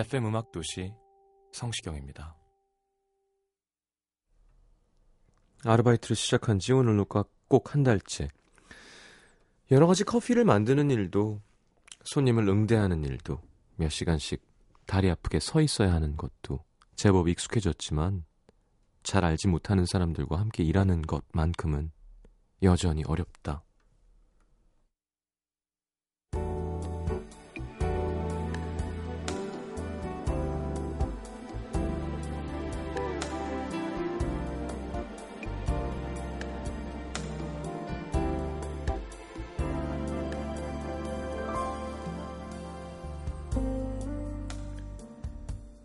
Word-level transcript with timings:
FM 0.00 0.24
음악 0.28 0.50
도시 0.50 0.94
성시경입니다. 1.52 2.34
아르바이트를 5.62 6.16
시작한 6.16 6.58
지 6.58 6.72
오늘로가 6.72 7.24
꼭 7.48 7.74
한 7.74 7.82
달째. 7.82 8.28
여러 9.70 9.86
가지 9.86 10.04
커피를 10.04 10.46
만드는 10.46 10.90
일도 10.90 11.42
손님을 12.04 12.48
응대하는 12.48 13.04
일도 13.04 13.42
몇 13.76 13.90
시간씩 13.90 14.42
다리 14.86 15.10
아프게 15.10 15.38
서 15.38 15.60
있어야 15.60 15.92
하는 15.92 16.16
것도 16.16 16.64
제법 16.96 17.28
익숙해졌지만 17.28 18.24
잘 19.02 19.22
알지 19.26 19.48
못하는 19.48 19.84
사람들과 19.84 20.38
함께 20.38 20.62
일하는 20.62 21.02
것만큼은 21.02 21.90
여전히 22.62 23.04
어렵다. 23.04 23.62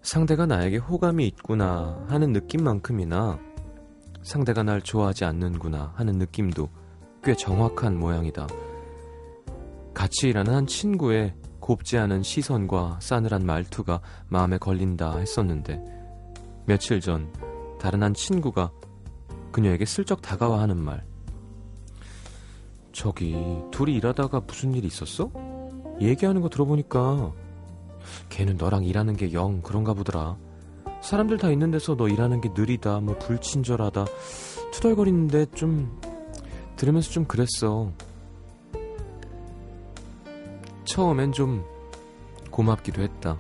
상대가 0.06 0.46
나에게 0.46 0.78
호감이 0.78 1.26
있구나 1.26 2.06
하는 2.08 2.32
느낌만큼이나 2.32 3.40
상대가 4.22 4.62
날 4.62 4.80
좋아하지 4.80 5.26
않는구나 5.26 5.94
하는 5.96 6.20
느낌도 6.20 6.70
꽤 7.24 7.36
정확한 7.36 7.98
모양이다. 7.98 8.46
같이 9.96 10.30
일하는 10.30 10.54
한 10.54 10.68
친구의 10.68 11.34
곱지 11.60 11.98
않은 11.98 12.22
시선과 12.22 13.00
싸늘한 13.02 13.48
말투가 13.48 14.00
마음에 14.28 14.60
걸린다 14.60 15.18
했었는데 15.18 15.84
며칠 16.68 17.02
전 17.02 17.34
다른 17.80 18.04
한 18.04 18.14
친구가 18.14 18.72
그녀에게 19.52 19.86
슬쩍 19.86 20.22
다가와 20.22 20.62
하는 20.62 20.78
말. 20.78 21.04
저기 22.92 23.36
둘이 23.72 23.96
일하다가 23.96 24.42
무슨 24.42 24.76
일 24.76 24.86
있었어? 24.86 25.32
얘기하는 26.00 26.42
거 26.42 26.50
들어보니까 26.50 27.34
걔는 28.30 28.58
너랑 28.58 28.84
일하는 28.84 29.16
게 29.16 29.32
영 29.34 29.62
그런가 29.62 29.94
보더라. 29.94 30.38
사람들 31.02 31.38
다 31.38 31.52
있는 31.52 31.72
데서 31.72 31.96
너 31.96 32.08
일하는 32.08 32.42
게 32.42 32.50
느리다, 32.56 33.00
뭐 33.00 33.18
불친절하다, 33.20 34.06
투덜거리는데 34.72 35.48
좀 35.54 36.00
들으면서 36.76 37.12
좀 37.12 37.26
그랬어. 37.26 37.92
처음엔 40.86 41.32
좀 41.32 41.64
고맙기도 42.52 43.02
했다. 43.02 43.38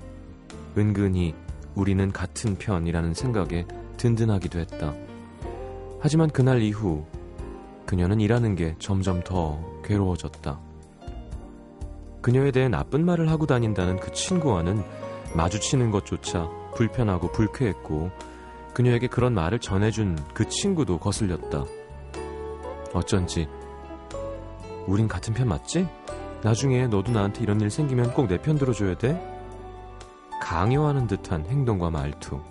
은근히 0.77 1.33
우리는 1.75 2.11
같은 2.11 2.57
편이라는 2.57 3.13
생각에 3.13 3.65
든든하기도 3.97 4.59
했다. 4.59 4.93
하지만 5.99 6.29
그날 6.29 6.61
이후 6.61 7.05
그녀는 7.85 8.19
일하는 8.19 8.55
게 8.55 8.75
점점 8.79 9.21
더 9.23 9.59
괴로워졌다. 9.83 10.59
그녀에 12.25 12.49
대해 12.49 12.67
나쁜 12.67 13.05
말을 13.05 13.29
하고 13.29 13.45
다닌다는 13.45 13.99
그 13.99 14.11
친구와는 14.11 14.83
마주치는 15.35 15.91
것조차 15.91 16.49
불편하고 16.73 17.31
불쾌했고 17.31 18.09
그녀에게 18.73 19.05
그런 19.05 19.35
말을 19.35 19.59
전해준 19.59 20.17
그 20.33 20.49
친구도 20.49 20.97
거슬렸다. 20.97 21.65
어쩐지 22.95 23.47
우린 24.87 25.07
같은 25.07 25.35
편 25.35 25.49
맞지? 25.49 25.87
나중에 26.41 26.87
너도 26.87 27.11
나한테 27.11 27.43
이런 27.43 27.61
일 27.61 27.69
생기면 27.69 28.11
꼭 28.15 28.27
내 28.27 28.37
편 28.39 28.57
들어줘야 28.57 28.97
돼? 28.97 29.21
강요하는 30.41 31.05
듯한 31.05 31.45
행동과 31.45 31.91
말투. 31.91 32.41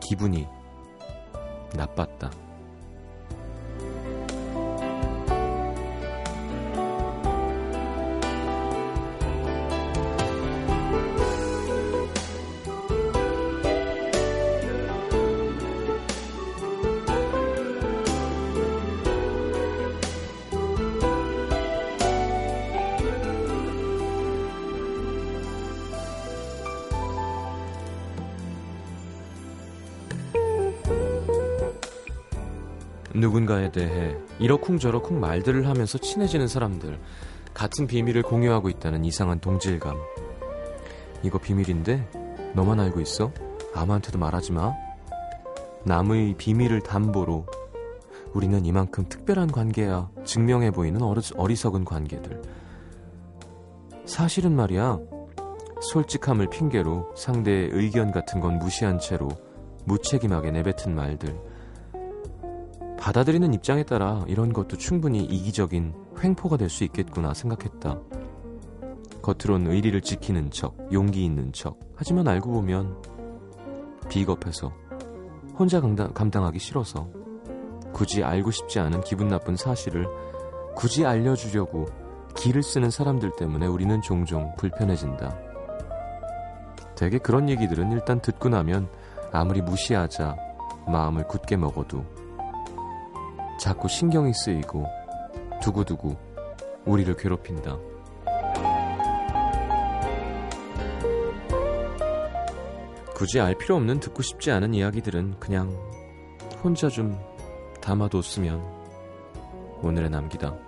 기분이 0.00 0.48
나빴다. 1.72 2.32
이러쿵저러쿵 34.46 35.18
말들을 35.18 35.66
하면서 35.66 35.98
친해지는 35.98 36.46
사람들 36.46 37.00
같은 37.52 37.88
비밀을 37.88 38.22
공유하고 38.22 38.68
있다는 38.68 39.04
이상한 39.04 39.40
동질감. 39.40 39.96
이거 41.24 41.38
비밀인데 41.38 42.52
너만 42.54 42.78
알고 42.78 43.00
있어? 43.00 43.32
아무한테도 43.74 44.20
말하지 44.20 44.52
마. 44.52 44.72
남의 45.82 46.36
비밀을 46.38 46.82
담보로 46.82 47.44
우리는 48.34 48.64
이만큼 48.64 49.08
특별한 49.08 49.50
관계야. 49.50 50.10
증명해 50.24 50.70
보이는 50.70 51.02
어리, 51.02 51.20
어리석은 51.36 51.84
관계들. 51.84 52.40
사실은 54.04 54.54
말이야 54.54 55.00
솔직함을 55.80 56.50
핑계로 56.50 57.14
상대의 57.16 57.70
의견 57.72 58.12
같은 58.12 58.38
건 58.38 58.60
무시한 58.60 59.00
채로 59.00 59.28
무책임하게 59.86 60.52
내뱉은 60.52 60.94
말들 60.94 61.36
받아들이는 62.98 63.54
입장에 63.54 63.84
따라 63.84 64.24
이런 64.26 64.52
것도 64.52 64.76
충분히 64.76 65.20
이기적인 65.24 65.94
횡포가 66.22 66.56
될 66.56 66.68
수 66.70 66.84
있겠구나 66.84 67.34
생각했다. 67.34 67.98
겉으론 69.22 69.66
의리를 69.66 70.00
지키는 70.00 70.50
척, 70.50 70.76
용기 70.92 71.24
있는 71.24 71.52
척. 71.52 71.78
하지만 71.94 72.28
알고 72.28 72.50
보면 72.50 72.96
비겁해서 74.08 74.72
혼자 75.58 75.80
감당, 75.80 76.12
감당하기 76.12 76.58
싫어서 76.58 77.08
굳이 77.92 78.22
알고 78.22 78.50
싶지 78.50 78.78
않은 78.78 79.00
기분 79.02 79.28
나쁜 79.28 79.56
사실을 79.56 80.06
굳이 80.74 81.06
알려주려고 81.06 81.86
기를 82.36 82.62
쓰는 82.62 82.90
사람들 82.90 83.32
때문에 83.38 83.66
우리는 83.66 84.00
종종 84.02 84.54
불편해진다. 84.56 85.34
되게 86.94 87.18
그런 87.18 87.48
얘기들은 87.48 87.92
일단 87.92 88.20
듣고 88.20 88.48
나면 88.48 88.88
아무리 89.32 89.62
무시하자 89.62 90.36
마음을 90.86 91.26
굳게 91.26 91.56
먹어도 91.56 92.04
자꾸 93.58 93.88
신경이 93.88 94.32
쓰이고 94.34 94.86
두고두고 95.62 96.16
우리를 96.84 97.16
괴롭힌다. 97.16 97.78
굳이 103.14 103.40
알 103.40 103.54
필요 103.56 103.76
없는 103.76 104.00
듣고 104.00 104.22
싶지 104.22 104.50
않은 104.50 104.74
이야기들은 104.74 105.40
그냥 105.40 105.70
혼자 106.62 106.88
좀 106.88 107.18
담아뒀으면 107.80 108.62
오늘의 109.82 110.10
남기다. 110.10 110.65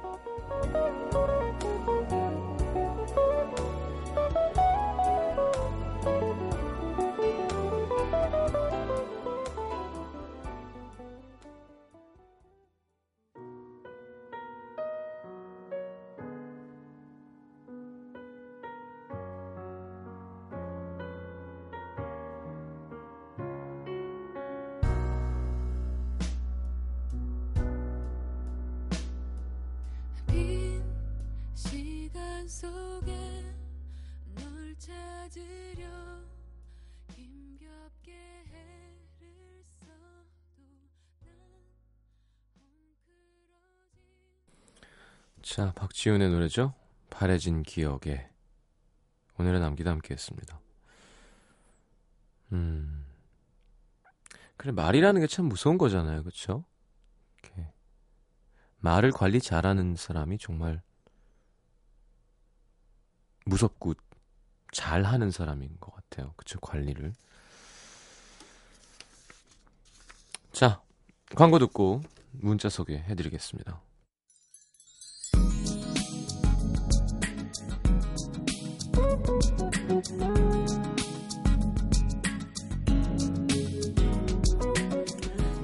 노래죠. 46.49 46.75
바래진 47.11 47.63
기억에 47.63 48.29
오늘의 49.39 49.61
남기다 49.61 49.91
함께했습니다. 49.91 50.61
음, 52.53 53.05
그래 54.57 54.73
말이라는 54.73 55.21
게 55.21 55.27
참 55.27 55.47
무서운 55.47 55.79
거잖아요, 55.79 56.23
그렇죠? 56.23 56.65
말을 58.81 59.11
관리 59.11 59.41
잘하는 59.41 59.97
사람이 59.97 60.39
정말 60.39 60.81
무섭고 63.45 63.95
잘하는 64.71 65.33
사람인 65.33 65.79
것 65.81 65.93
같아요, 65.93 66.33
그쵸? 66.37 66.61
관리를. 66.61 67.13
자, 70.53 70.81
광고 71.35 71.59
듣고 71.59 72.03
문자 72.31 72.69
소개해드리겠습니다. 72.69 73.88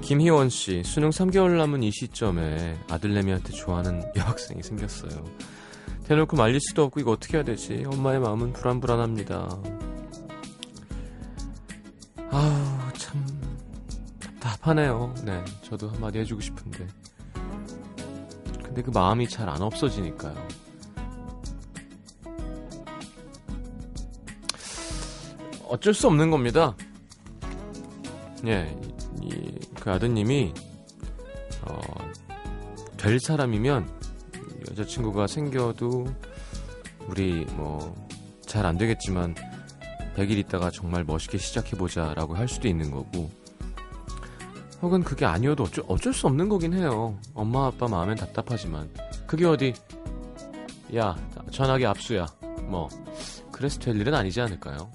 김희원 0.05 0.51
씨, 0.51 0.83
수능 0.85 1.09
3개월 1.09 1.57
남은 1.57 1.83
이 1.83 1.91
시점에 1.91 2.79
아들내미한테 2.91 3.55
좋아하는 3.55 4.03
여학생이 4.15 4.63
생겼어요. 4.63 5.25
대놓고 6.07 6.37
말릴 6.37 6.61
수도 6.61 6.85
없고 6.85 7.01
이거 7.01 7.13
어떻게 7.13 7.39
해야 7.39 7.45
되지? 7.45 7.85
엄마의 7.87 8.21
마음은 8.21 8.53
불안불안합니다. 8.53 9.49
아우 12.31 12.93
참 12.99 13.27
답답하네요. 14.21 15.15
네, 15.25 15.43
저도 15.63 15.89
한마디 15.89 16.19
해주고 16.19 16.43
싶은데. 16.43 16.87
근데 18.63 18.83
그 18.83 18.91
마음이 18.91 19.27
잘 19.27 19.49
안 19.49 19.63
없어지니까요. 19.63 20.35
어쩔 25.67 25.95
수 25.95 26.07
없는 26.09 26.31
겁니다. 26.31 26.77
예, 28.47 28.77
이, 29.25 29.59
그 29.81 29.91
아드님이 29.91 30.53
어, 31.63 31.81
될 32.97 33.19
사람이면 33.21 33.89
여자친구가 34.71 35.27
생겨도 35.27 36.07
우리 37.09 37.45
뭐 37.57 37.95
잘 38.55 38.67
안 38.67 38.79
되겠지만 38.79 39.35
100일 40.15 40.39
있다가 40.39 40.71
정말 40.71 41.03
멋있게 41.03 41.39
시작해보자 41.39 42.15
라고 42.15 42.37
할 42.37 42.47
수도 42.47 42.69
있는 42.69 42.93
거고 42.93 43.29
혹은 44.81 45.03
그게 45.03 45.25
아니어도 45.25 45.65
어쩔, 45.65 45.85
어쩔 45.89 46.13
수 46.13 46.29
없는 46.29 46.49
거긴 46.49 46.73
해요. 46.73 47.19
엄마 47.35 47.67
아빠 47.67 47.89
마음엔 47.89 48.17
답답하지만 48.17 48.89
그게 49.27 49.45
어디 49.45 49.75
야 50.95 51.17
전화기 51.51 51.85
압수야 51.85 52.27
뭐 52.63 52.89
그래서 53.51 53.81
될 53.81 54.01
일은 54.01 54.15
아니지 54.15 54.41
않을까요? 54.41 54.89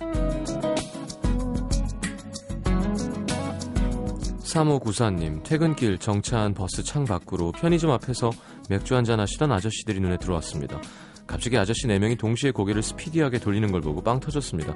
3594님, 4.50 5.44
퇴근길 5.44 5.98
정차한 6.00 6.54
버스 6.54 6.84
창 6.84 7.06
밖으로 7.06 7.51
편의점 7.51 7.92
앞에서 7.92 8.31
맥주 8.69 8.96
한잔 8.96 9.19
하시던 9.19 9.51
아저씨들이 9.51 10.00
눈에 10.00 10.18
들어왔습니다. 10.18 10.81
갑자기 11.28 11.57
아저씨 11.57 11.88
4명이 11.88 12.18
동시에 12.18 12.51
고개를 12.51 12.81
스피디하게 12.81 13.40
돌리는 13.40 13.72
걸 13.72 13.81
보고 13.81 14.01
빵 14.01 14.19
터졌습니다. 14.19 14.74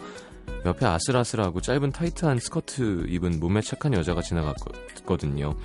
옆에 0.65 0.85
아슬아슬하고 0.85 1.61
짧은 1.61 1.91
타이트한 1.91 2.37
스커트 2.39 3.07
입은 3.09 3.39
몸매 3.39 3.61
착한 3.61 3.93
여자가 3.93 4.21
지나갔거든요. 4.21 5.55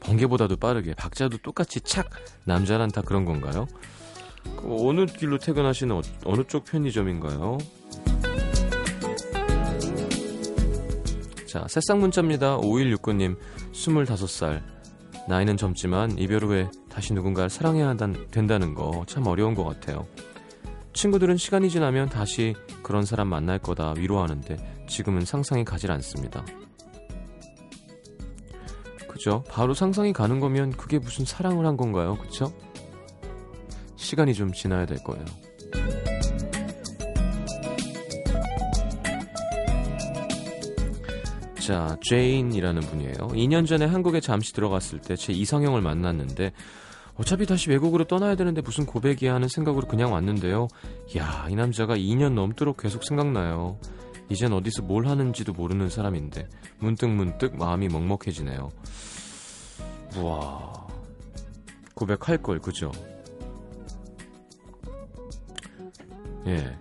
번개보다도 0.00 0.56
빠르게 0.56 0.94
박자도 0.94 1.38
똑같이 1.38 1.80
착! 1.80 2.10
남자란 2.44 2.90
다 2.90 3.00
그런 3.00 3.24
건가요? 3.24 3.66
그 4.56 4.88
어느 4.88 5.06
길로 5.06 5.38
퇴근하시는 5.38 5.96
어, 5.96 6.02
어느 6.26 6.42
쪽 6.46 6.66
편의점인가요? 6.66 7.56
자, 11.54 11.64
새싹 11.68 11.98
문자입니다. 12.00 12.58
5169님, 12.58 13.36
25살. 13.72 14.60
나이는 15.28 15.56
젊지만 15.56 16.18
이별 16.18 16.42
후에 16.42 16.68
다시 16.90 17.14
누군가를 17.14 17.48
사랑해야 17.48 17.94
된다는 18.32 18.74
거 18.74 19.04
참 19.06 19.24
어려운 19.28 19.54
것 19.54 19.62
같아요. 19.62 20.04
친구들은 20.94 21.36
시간이 21.36 21.70
지나면 21.70 22.08
다시 22.08 22.56
그런 22.82 23.04
사람 23.04 23.28
만날 23.28 23.60
거다 23.60 23.94
위로하는데 23.96 24.84
지금은 24.88 25.24
상상이 25.24 25.64
가질 25.64 25.92
않습니다. 25.92 26.44
그죠? 29.06 29.44
바로 29.48 29.74
상상이 29.74 30.12
가는 30.12 30.40
거면 30.40 30.72
그게 30.72 30.98
무슨 30.98 31.24
사랑을 31.24 31.66
한 31.66 31.76
건가요? 31.76 32.18
그쵸? 32.18 32.52
시간이 33.94 34.34
좀 34.34 34.52
지나야 34.52 34.86
될 34.86 34.98
거예요. 35.04 35.24
자, 41.64 41.96
제인이라는 42.02 42.82
분이에요. 42.82 43.14
2년 43.14 43.66
전에 43.66 43.86
한국에 43.86 44.20
잠시 44.20 44.52
들어갔을 44.52 45.00
때 45.00 45.16
제 45.16 45.32
이상형을 45.32 45.80
만났는데 45.80 46.52
어차피 47.16 47.46
다시 47.46 47.70
외국으로 47.70 48.04
떠나야 48.04 48.34
되는데 48.34 48.60
무슨 48.60 48.84
고백이야 48.84 49.32
하는 49.32 49.48
생각으로 49.48 49.86
그냥 49.86 50.12
왔는데요. 50.12 50.68
야, 51.16 51.46
이 51.48 51.54
남자가 51.54 51.96
2년 51.96 52.34
넘도록 52.34 52.76
계속 52.76 53.02
생각나요. 53.04 53.78
이젠 54.28 54.52
어디서 54.52 54.82
뭘 54.82 55.06
하는지도 55.06 55.54
모르는 55.54 55.88
사람인데 55.88 56.48
문득문득 56.80 57.56
마음이 57.56 57.88
먹먹해지네요. 57.88 58.68
우와. 60.18 60.86
고백할 61.94 62.42
걸, 62.42 62.58
그죠? 62.58 62.92
예. 66.46 66.76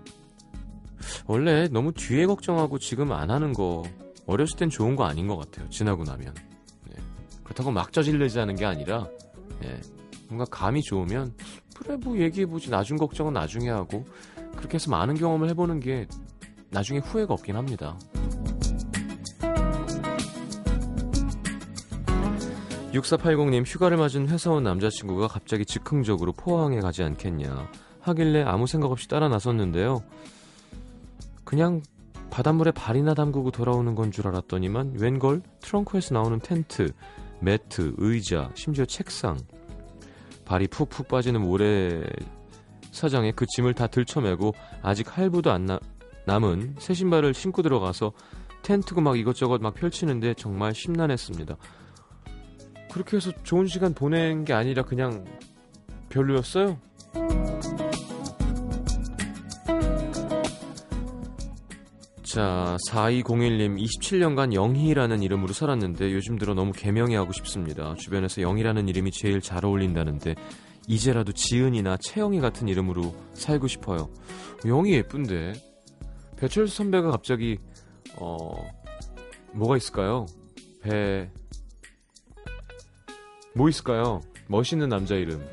원래 1.25 1.69
너무 1.69 1.93
뒤에 1.93 2.25
걱정하고 2.25 2.79
지금 2.79 3.13
안 3.13 3.31
하는 3.31 3.53
거 3.53 3.83
어렸을 4.25 4.57
땐 4.57 4.69
좋은 4.69 4.95
거 4.95 5.05
아닌 5.05 5.27
것 5.27 5.37
같아요. 5.37 5.69
지나고 5.69 6.03
나면. 6.03 6.33
예. 6.89 7.01
그렇다고 7.43 7.71
막 7.71 7.91
저질르자는 7.91 8.55
게 8.55 8.65
아니라 8.65 9.07
예. 9.63 9.79
뭔가 10.27 10.45
감이 10.49 10.81
좋으면 10.81 11.33
그래 11.75 11.97
뭐 11.97 12.17
얘기해보지 12.17 12.69
나중 12.69 12.97
걱정은 12.97 13.33
나중에 13.33 13.69
하고 13.69 14.05
그렇게 14.55 14.75
해서 14.75 14.89
많은 14.91 15.15
경험을 15.15 15.49
해보는 15.49 15.79
게 15.79 16.07
나중에 16.69 16.99
후회가 16.99 17.33
없긴 17.33 17.55
합니다. 17.55 17.97
6480님 22.93 23.63
휴가를 23.65 23.97
맞은 23.97 24.29
회사원 24.29 24.63
남자친구가 24.63 25.27
갑자기 25.27 25.65
즉흥적으로 25.65 26.31
포항에 26.31 26.79
가지 26.79 27.01
않겠냐 27.03 27.67
하길래 28.01 28.43
아무 28.43 28.67
생각 28.67 28.91
없이 28.91 29.07
따라 29.07 29.29
나섰는데요. 29.29 30.03
그냥 31.43 31.81
바닷물에 32.33 32.71
발이나 32.71 33.13
담그고 33.13 33.51
돌아오는 33.51 33.93
건 33.93 34.09
줄 34.09 34.27
알았더니만 34.27 34.95
웬걸 34.99 35.43
트렁크에서 35.61 36.15
나오는 36.15 36.39
텐트, 36.39 36.91
매트, 37.41 37.93
의자, 37.99 38.49
심지어 38.55 38.85
책상 38.85 39.37
발이 40.43 40.67
푹푹 40.67 41.07
빠지는 41.07 41.41
모래 41.41 42.03
사장에 42.91 43.33
그 43.33 43.45
짐을 43.45 43.75
다 43.75 43.85
들쳐매고 43.85 44.55
아직 44.81 45.15
할부도 45.15 45.51
안 45.51 45.67
나, 45.67 45.79
남은 46.25 46.77
새 46.79 46.95
신발을 46.95 47.35
신고 47.35 47.61
들어가서 47.61 48.13
텐트고 48.63 49.01
막 49.01 49.15
이것저것 49.15 49.61
막 49.61 49.75
펼치는데 49.75 50.33
정말 50.33 50.73
심란했습니다. 50.73 51.55
그렇게 52.91 53.17
해서 53.17 53.31
좋은 53.43 53.67
시간 53.67 53.93
보낸 53.93 54.43
게 54.43 54.53
아니라 54.53 54.81
그냥 54.81 55.23
별로였어요? 56.09 56.79
자, 62.33 62.77
4201님, 62.89 63.79
27년간 63.79 64.53
영희라는 64.53 65.21
이름으로 65.21 65.53
살았는데 65.53 66.11
요즘 66.13 66.39
들어 66.39 66.55
너무 66.55 66.71
개명이 66.71 67.13
하고 67.13 67.31
싶습니다. 67.31 67.93
주변에서 67.93 68.41
영희라는 68.41 68.87
이름이 68.89 69.11
제일 69.11 69.39
잘 69.39 69.63
어울린다는데 69.63 70.33
이제라도 70.87 71.31
지은이나 71.31 71.97
채영이 71.97 72.39
같은 72.39 72.67
이름으로 72.67 73.15
살고 73.35 73.67
싶어요. 73.67 74.09
영희 74.65 74.93
예쁜데 74.93 75.53
배철수 76.37 76.75
선배가 76.75 77.11
갑자기 77.11 77.59
어 78.17 78.55
뭐가 79.53 79.77
있을까요? 79.77 80.25
배 80.81 81.29
뭐 83.55 83.69
있을까요? 83.69 84.21
멋있는 84.47 84.89
남자 84.89 85.15
이름 85.15 85.45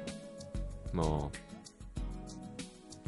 뭐 0.92 1.30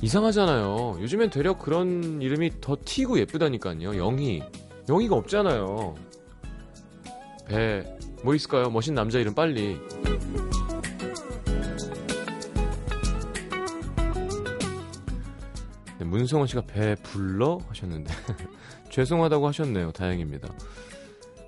이상하잖아요. 0.03 0.99
요즘엔 1.01 1.31
되려 1.31 1.57
그런 1.57 2.21
이름이 2.21 2.61
더 2.61 2.77
튀고 2.85 3.21
예쁘다니까요. 3.21 3.97
영희. 3.97 4.43
영희가 4.89 5.15
없잖아요. 5.15 5.95
배. 7.47 7.85
뭐 8.25 8.35
있을까요? 8.35 8.69
멋진 8.69 8.95
남자 8.95 9.21
이름 9.21 9.33
빨리. 9.33 9.79
네, 15.99 16.05
문성원 16.05 16.49
씨가 16.49 16.63
배 16.63 16.97
불러 16.97 17.59
하셨는데 17.69 18.13
죄송하다고 18.91 19.47
하셨네요. 19.47 19.93
다행입니다. 19.93 20.53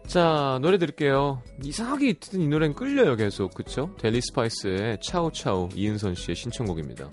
자 0.06 0.60
노래 0.62 0.78
들을게요. 0.78 1.42
이상하게 1.64 2.14
이 2.34 2.46
노래는 2.46 2.76
끌려요 2.76 3.16
계속 3.16 3.52
그쵸? 3.52 3.90
델리 3.98 4.20
스파이스의 4.20 4.98
차오차오 5.02 5.70
이은선 5.74 6.14
씨의 6.14 6.36
신청곡입니다. 6.36 7.10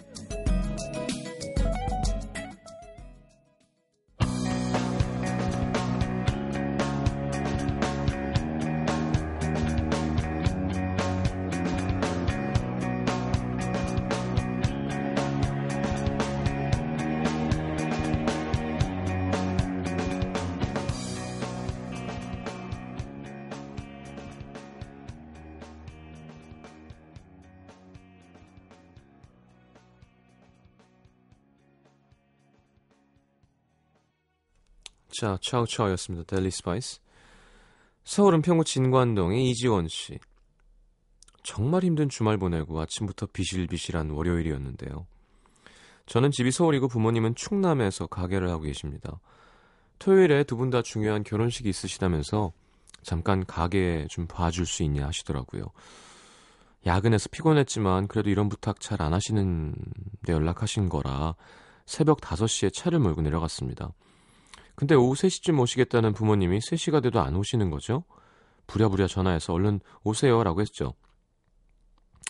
자, 35.22 35.38
차우차우였습니다. 35.40 36.26
델리 36.26 36.50
스파이스. 36.50 37.00
서울 38.04 38.34
은평구 38.34 38.64
진관동의 38.64 39.52
이지원 39.52 39.88
씨. 39.88 40.18
정말 41.44 41.84
힘든 41.84 42.10
주말 42.10 42.40
보내고 42.40 42.82
아침부터 42.82 43.28
비실비실한 43.28 44.10
월요일이었는데요. 44.10 45.06
저는 46.08 46.32
집이 46.32 46.50
서울이고 46.50 46.88
부모님은 46.88 47.36
충남에서 47.36 48.08
가게를 48.08 48.50
하고 48.50 48.64
계십니다. 48.64 49.20
토요일에 50.00 50.44
두 50.44 50.58
분 50.58 50.72
다 50.72 50.82
중요한 50.82 51.22
결혼식이 51.24 51.70
있으시다면서 51.70 52.52
잠깐 53.04 53.46
가게에 53.46 54.08
좀 54.10 54.26
봐줄 54.26 54.66
수 54.66 54.82
있냐 54.82 55.06
하시더라고요. 55.06 55.66
야근해서 56.88 57.30
피곤했지만 57.30 58.08
그래도 58.08 58.32
이런 58.32 58.50
부탁 58.50 58.80
잘 58.80 59.04
안 59.04 59.14
하시는데 59.14 59.76
연락하신 60.30 60.90
거라 60.90 61.36
새벽 61.86 62.22
5시에 62.22 62.74
차를 62.74 62.98
몰고 62.98 63.22
내려갔습니다. 63.22 63.94
근데 64.82 64.96
오후 64.96 65.14
3시쯤 65.14 65.60
오시겠다는 65.60 66.14
부모님이 66.14 66.58
3시가 66.58 67.04
돼도 67.04 67.22
안 67.22 67.36
오시는 67.36 67.70
거죠? 67.70 68.04
부랴부랴 68.66 69.06
전화해서 69.06 69.54
얼른 69.54 69.80
오세요 70.04 70.44
라고 70.44 70.60
했죠. 70.60 70.96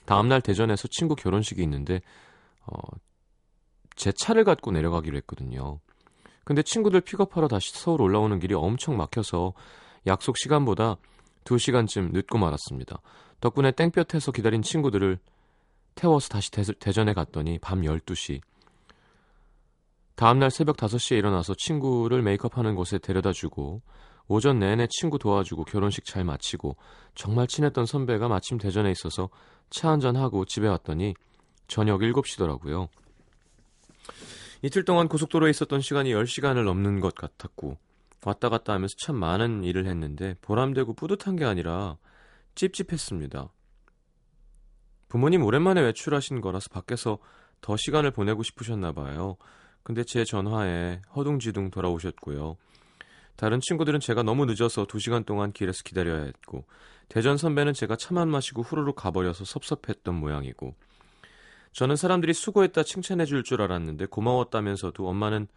다음날 0.05 0.41
대전에서 0.41 0.89
친구 0.89 1.15
결혼식이 1.15 1.63
있는데 1.63 2.01
어, 2.65 2.75
제 3.96 4.12
차를 4.12 4.43
갖고 4.43 4.72
내려가기로 4.72 5.15
했거든요. 5.20 5.79
근데 6.43 6.62
친구들 6.62 7.00
픽업하러 7.00 7.48
다시 7.48 7.72
서울 7.72 8.01
올라오는 8.01 8.38
길이 8.39 8.53
엄청 8.53 8.98
막혀서 8.98 9.53
약속 10.08 10.38
시간보다 10.38 10.98
2시간쯤 11.46 12.12
늦고 12.12 12.38
말았습니다. 12.38 13.00
덕분에 13.39 13.72
땡볕에서 13.72 14.34
기다린 14.34 14.62
친구들을 14.62 15.20
태워서 15.96 16.27
다시 16.27 16.51
대, 16.51 16.63
대전에 16.63 17.13
갔더니 17.13 17.60
밤 17.60 17.84
12시 17.84 18.41
다음날 20.22 20.51
새벽 20.51 20.78
5시에 20.78 21.18
일어나서 21.18 21.56
친구를 21.56 22.22
메이크업하는 22.22 22.75
곳에 22.75 23.00
데려다 23.00 23.32
주고 23.32 23.82
오전 24.28 24.60
내내 24.60 24.86
친구 24.88 25.18
도와주고 25.18 25.63
결혼식 25.63 26.06
잘 26.06 26.24
마치고 26.24 26.78
정말 27.16 27.48
친했던 27.48 27.88
선배가 27.88 28.28
마침 28.28 28.60
대전에 28.60 28.92
있어서 28.92 29.30
차 29.72 29.90
한잔하고 29.90 30.46
집에 30.46 30.68
왔더니 30.68 31.16
저녁 31.68 32.01
7시더라고요. 32.01 32.88
이틀 34.62 34.86
동안 34.86 35.08
고속도로에 35.08 35.50
있었던 35.50 35.82
시간이 35.82 36.12
10시간을 36.12 36.66
넘는 36.66 37.00
것 37.00 37.16
같았고 37.16 37.80
왔다 38.24 38.50
갔다 38.50 38.74
하면서 38.74 38.94
참 39.04 39.16
많은 39.16 39.63
일을 39.63 39.88
했는데 39.88 40.36
보람되고 40.44 40.94
뿌듯한 40.94 41.36
게 41.36 41.46
아니라 41.46 41.98
찝찝했습니다. 42.54 43.50
부모님 45.08 45.44
오랜만에 45.44 45.82
외출하신 45.82 46.42
거라서 46.42 46.70
밖에서 46.70 47.18
더 47.60 47.75
시간을 47.75 48.12
보내고 48.12 48.44
싶으셨나 48.44 48.92
봐요. 48.92 49.38
근데 49.84 50.04
제 50.04 50.24
전화에 50.24 51.02
허둥지둥 51.16 51.72
돌아오셨고요. 51.72 52.58
다른 53.36 53.60
친구들은 53.60 54.00
제가 54.00 54.24
너무 54.24 54.46
늦어서 54.46 54.86
2시간 54.86 55.26
동안 55.26 55.52
길에서 55.52 55.82
기다려야 55.84 56.24
했고 56.24 56.66
대전 57.10 57.38
선배는 57.38 57.74
제가 57.74 57.96
차만 57.96 58.30
마시고 58.30 58.62
후루룩 58.62 58.96
가버려서 58.96 59.46
섭섭했던 59.46 60.14
모양이고 60.16 60.76
저는 61.74 61.96
사람들이 61.96 62.34
수고했다 62.34 62.84
칭찬해 62.84 63.26
줄 63.26 63.44
줄 63.44 63.62
알았는데 63.62 64.06
고마웠다면서도 64.08 65.08
엄마는 65.08 65.48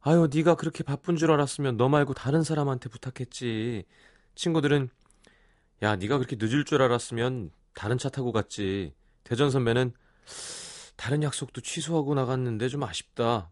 아유 0.00 0.28
네가 0.32 0.56
그렇게 0.56 0.84
바쁜 0.84 1.16
줄 1.16 1.30
알았으면 1.32 1.76
너 1.76 1.88
말고 1.88 2.14
다른 2.14 2.42
사람한테 2.42 2.88
부탁했지. 2.88 3.84
친구들은 4.34 4.90
야 5.82 5.96
네가 5.96 6.18
그렇게 6.18 6.36
늦을 6.38 6.64
줄 6.64 6.82
알았으면 6.82 7.50
다른 7.74 7.98
차 7.98 8.08
타고 8.08 8.32
갔지. 8.32 8.94
대전 9.24 9.50
선배는 9.50 9.92
다른 10.98 11.22
약속도 11.22 11.60
취소하고 11.60 12.14
나갔는데 12.16 12.68
좀 12.68 12.82
아쉽다. 12.82 13.50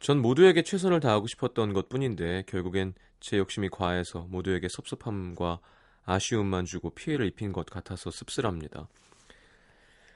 전 0.00 0.20
모두에게 0.20 0.62
최선을 0.62 0.98
다하고 0.98 1.28
싶었던 1.28 1.72
것 1.72 1.88
뿐인데 1.88 2.42
결국엔 2.48 2.94
제 3.20 3.38
욕심이 3.38 3.68
과해서 3.70 4.26
모두에게 4.28 4.68
섭섭함과 4.68 5.60
아쉬움만 6.04 6.64
주고 6.64 6.90
피해를 6.90 7.26
입힌 7.26 7.52
것 7.52 7.64
같아서 7.64 8.10
씁쓸합니다. 8.10 8.88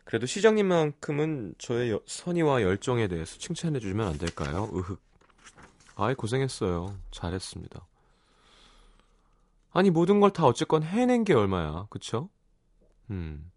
그래도 0.04 0.26
시장님만큼은 0.26 1.54
저의 1.58 1.98
선의와 2.06 2.62
열정에 2.62 3.06
대해서 3.06 3.38
칭찬해 3.38 3.78
주시면 3.78 4.08
안 4.08 4.18
될까요? 4.18 4.68
으흑. 4.74 5.00
아이 5.94 6.14
고생했어요. 6.16 6.98
잘했습니다. 7.12 7.86
아니 9.72 9.90
모든 9.90 10.18
걸 10.18 10.32
다 10.32 10.44
어쨌건 10.44 10.82
해낸 10.82 11.22
게 11.22 11.34
얼마야, 11.34 11.86
그쵸? 11.88 12.28
음. 13.10 13.48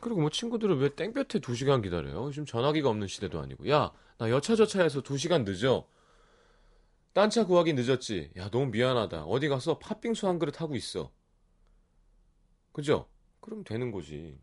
그리고 0.00 0.20
뭐 0.20 0.30
친구들은 0.30 0.78
왜 0.78 0.94
땡볕에 0.94 1.40
2시간 1.40 1.82
기다려요? 1.82 2.30
지금 2.30 2.46
전화기가 2.46 2.88
없는 2.88 3.06
시대도 3.06 3.40
아니고. 3.40 3.68
야, 3.70 3.92
나 4.18 4.30
여차저차해서 4.30 5.02
2시간 5.02 5.44
늦어. 5.44 5.86
딴 7.12 7.30
차 7.30 7.46
구하기 7.46 7.74
늦었지. 7.74 8.32
야, 8.36 8.50
너무 8.50 8.66
미안하다. 8.66 9.24
어디 9.24 9.48
가서 9.48 9.78
팥빙수 9.78 10.26
한 10.28 10.38
그릇 10.38 10.60
하고 10.60 10.74
있어. 10.74 11.12
그죠? 12.72 13.08
그럼 13.40 13.62
되는 13.62 13.90
거지. 13.92 14.38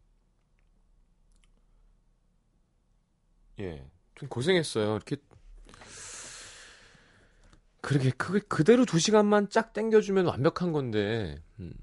예. 3.59 3.85
좀 4.15 4.29
고생했어요. 4.29 4.95
이렇게 4.95 5.17
그렇게 7.81 8.11
그, 8.11 8.39
그대로 8.47 8.85
2시간만 8.85 9.49
쫙 9.49 9.73
땡겨주면 9.73 10.25
완벽한 10.27 10.71
건데 10.71 11.41
음, 11.59 11.73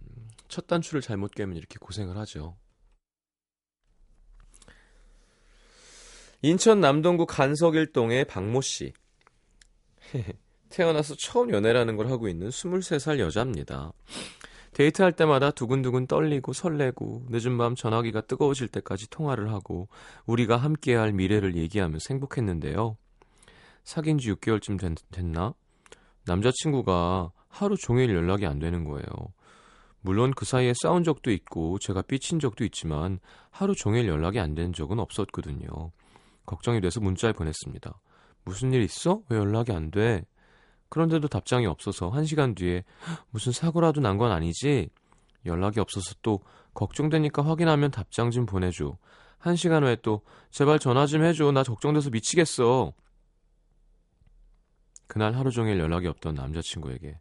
첫 0.48 0.66
단추를 0.66 1.02
잘못 1.02 1.32
깨면 1.32 1.56
이렇게 1.56 1.76
고생을 1.78 2.16
하죠. 2.18 2.56
인천 6.42 6.80
남동구 6.80 7.26
간석일동의 7.26 8.26
박모 8.26 8.60
씨. 8.60 8.92
태어나서 10.68 11.16
처음 11.16 11.50
연애라는 11.50 11.96
걸 11.96 12.08
하고 12.10 12.28
있는 12.28 12.50
23살 12.50 13.18
여자입니다. 13.18 13.92
데이트할 14.72 15.12
때마다 15.12 15.50
두근두근 15.50 16.06
떨리고 16.06 16.52
설레고 16.52 17.26
늦은 17.30 17.58
밤 17.58 17.74
전화기가 17.74 18.20
뜨거워질 18.20 18.68
때까지 18.68 19.10
통화를 19.10 19.50
하고 19.50 19.88
우리가 20.26 20.56
함께할 20.56 21.12
미래를 21.12 21.56
얘기하면서 21.56 22.06
행복했는데요. 22.10 22.96
사귄 23.82 24.18
지 24.18 24.30
6개월쯤 24.30 24.78
된, 24.78 24.94
됐나? 25.10 25.54
남자친구가 26.26 27.32
하루 27.48 27.76
종일 27.76 28.14
연락이 28.14 28.46
안 28.46 28.60
되는 28.60 28.84
거예요. 28.84 29.06
물론 30.02 30.32
그 30.32 30.44
사이에 30.44 30.72
싸운 30.80 31.02
적도 31.02 31.32
있고 31.32 31.78
제가 31.80 32.02
삐친 32.02 32.38
적도 32.38 32.62
있지만 32.64 33.18
하루 33.50 33.74
종일 33.74 34.06
연락이 34.06 34.38
안 34.38 34.54
된 34.54 34.72
적은 34.72 35.00
없었거든요. 35.00 35.90
걱정이 36.48 36.80
돼서 36.80 36.98
문자를 37.00 37.34
보냈습니다. 37.34 38.00
무슨 38.44 38.72
일 38.72 38.80
있어? 38.82 39.20
왜 39.28 39.36
연락이 39.36 39.70
안 39.72 39.90
돼? 39.90 40.24
그런데도 40.88 41.28
답장이 41.28 41.66
없어서 41.66 42.08
한 42.08 42.24
시간 42.24 42.54
뒤에 42.54 42.84
무슨 43.30 43.52
사고라도 43.52 44.00
난 44.00 44.16
건 44.16 44.32
아니지? 44.32 44.88
연락이 45.44 45.78
없어서 45.78 46.14
또 46.22 46.40
걱정되니까 46.72 47.44
확인하면 47.44 47.90
답장 47.90 48.30
좀 48.30 48.46
보내줘. 48.46 48.96
한 49.38 49.56
시간 49.56 49.84
후에 49.84 49.96
또 49.96 50.22
제발 50.50 50.78
전화 50.78 51.04
좀 51.04 51.22
해줘. 51.22 51.52
나 51.52 51.62
걱정돼서 51.62 52.08
미치겠어. 52.08 52.94
그날 55.06 55.34
하루 55.34 55.50
종일 55.50 55.78
연락이 55.78 56.06
없던 56.06 56.34
남자친구에게 56.34 57.20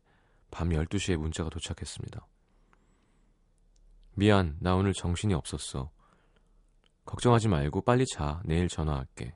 밤 0.51 0.69
12시에 0.69 1.17
문자가 1.17 1.50
도착했습니다. 1.50 2.25
미안, 4.15 4.55
나 4.62 4.75
오늘 4.75 4.93
정신이 4.93 5.34
없었어. 5.34 5.91
걱정하지 7.08 7.48
말고 7.48 7.82
빨리 7.82 8.06
자. 8.06 8.42
내일 8.46 8.68
전화할게. 8.68 9.34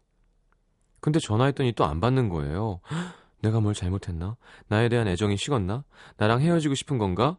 근데 0.99 1.17
전화했더니 1.19 1.73
또 1.73 1.85
안 1.85 1.99
받는 1.99 2.29
거예요. 2.29 2.79
내가 3.41 3.59
뭘 3.59 3.73
잘못했나? 3.73 4.37
나에 4.67 4.87
대한 4.87 5.07
애정이 5.07 5.35
식었나? 5.35 5.83
나랑 6.17 6.41
헤어지고 6.41 6.75
싶은 6.75 6.99
건가? 6.99 7.37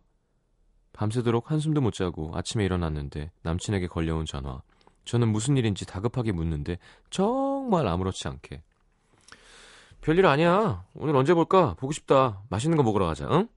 밤새도록 0.92 1.52
한숨도 1.52 1.80
못 1.80 1.92
자고 1.94 2.32
아침에 2.34 2.64
일어났는데 2.64 3.30
남친에게 3.42 3.86
걸려온 3.86 4.26
전화. 4.26 4.60
저는 5.04 5.28
무슨 5.28 5.56
일인지 5.56 5.86
다급하게 5.86 6.32
묻는데 6.32 6.78
정 7.10 7.52
정말 7.62 7.86
아무렇지 7.86 8.26
않게. 8.26 8.62
별일 10.00 10.26
아니야. 10.26 10.84
오늘 10.94 11.14
언제 11.14 11.32
볼까? 11.32 11.74
보고 11.74 11.92
싶다. 11.92 12.42
맛있는 12.50 12.76
거 12.76 12.82
먹으러 12.82 13.06
가자. 13.06 13.28
응? 13.30 13.48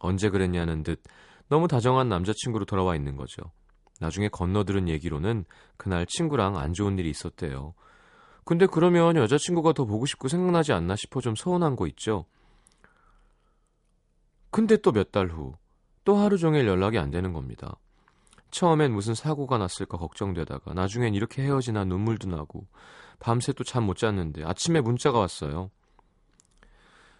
언제 0.00 0.30
그랬냐는 0.30 0.82
듯 0.82 1.00
너무 1.48 1.68
다정한 1.68 2.08
남자친구로 2.08 2.64
돌아와 2.64 2.96
있는 2.96 3.16
거죠. 3.16 3.52
나중에 4.00 4.28
건너들은 4.28 4.88
얘기로는 4.88 5.44
그날 5.76 6.06
친구랑 6.06 6.56
안 6.58 6.72
좋은 6.72 6.98
일이 6.98 7.08
있었대요. 7.10 7.74
근데 8.44 8.66
그러면 8.66 9.16
여자친구가 9.16 9.74
더 9.74 9.84
보고 9.84 10.06
싶고 10.06 10.26
생각나지 10.28 10.72
않나 10.72 10.96
싶어 10.96 11.20
좀 11.20 11.36
서운한 11.36 11.76
거 11.76 11.86
있죠. 11.86 12.26
근데 14.50 14.76
또 14.78 14.90
몇 14.92 15.12
달 15.12 15.28
후, 15.28 15.54
또 16.04 16.16
하루 16.16 16.38
종일 16.38 16.66
연락이 16.66 16.98
안 16.98 17.10
되는 17.10 17.32
겁니다. 17.32 17.76
처음엔 18.50 18.92
무슨 18.92 19.14
사고가 19.14 19.58
났을까 19.58 19.96
걱정되다가 19.96 20.74
나중엔 20.74 21.14
이렇게 21.14 21.42
헤어지나 21.42 21.84
눈물도 21.84 22.28
나고 22.28 22.66
밤새 23.20 23.52
또 23.52 23.62
잠 23.62 23.84
못 23.84 23.96
잤는데 23.96 24.42
아침에 24.44 24.80
문자가 24.80 25.20
왔어요. 25.20 25.70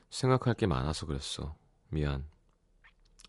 생각할 0.09 0.55
게 0.55 0.67
많아서 0.67 1.07
그랬어. 1.07 1.55
미안. 1.91 2.25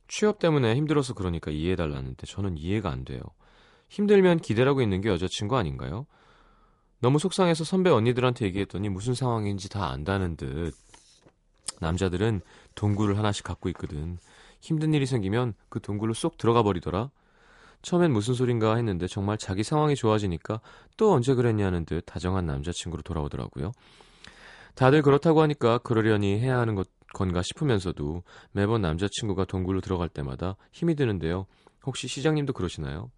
취업 0.08 0.40
때문에 0.40 0.76
힘들어서 0.76 1.14
그러니까 1.14 1.52
이해해달라는데 1.52 2.26
저는 2.26 2.58
이해가 2.58 2.90
안 2.90 3.06
돼요. 3.06 3.22
힘들면 3.92 4.40
기대라고 4.40 4.82
있는 4.82 5.02
게 5.02 5.10
여자친구 5.10 5.58
아닌가요? 5.58 6.08
너무 7.02 7.20
속상해서 7.20 7.66
선배 7.66 7.90
언니들한테 7.90 8.46
얘기했더니 8.46 8.88
무슨 8.88 9.14
상황인지 9.14 9.68
다 9.68 9.90
안다는 9.90 10.38
듯. 10.38 10.74
남자들은 11.82 12.40
동굴을 12.76 13.18
하나씩 13.18 13.44
갖고 13.44 13.68
있거든. 13.70 14.18
힘든 14.62 14.94
일이 14.94 15.06
생기면 15.06 15.56
그 15.68 15.82
동굴로 15.82 16.14
쏙 16.14 16.38
들어가 16.38 16.64
버리더라. 16.64 17.10
처음엔 17.82 18.14
무슨 18.14 18.34
소린가 18.34 18.76
했는데 18.76 19.08
정말 19.08 19.38
자기 19.38 19.62
상황이 19.62 19.96
좋아지니까 19.96 20.62
또 20.96 21.12
언제 21.12 21.34
그랬냐는 21.34 21.84
듯 21.84 22.04
다정한 22.06 22.46
남자친구로 22.46 23.02
돌아오더라고요. 23.02 23.74
다들 24.76 25.02
그렇다고 25.02 25.42
하니까 25.42 25.80
그러려니 25.80 26.40
해야 26.40 26.60
하는 26.60 26.76
것 26.76 26.88
건가 27.14 27.42
싶으면서도 27.42 28.24
매번 28.54 28.82
남자친구가 28.82 29.44
동굴로 29.44 29.82
들어갈 29.82 30.08
때마다 30.08 30.56
힘이 30.72 30.96
드는데요. 30.96 31.46
혹시 31.84 32.08
시장님도 32.08 32.54
그러시나요? 32.54 33.12